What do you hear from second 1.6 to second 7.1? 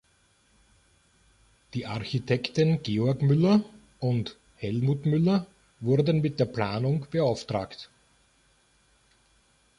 Die Architekten Georg Müller und Helmut Müller wurden mit der Planung